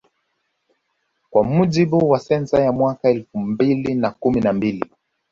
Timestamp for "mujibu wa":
1.43-2.19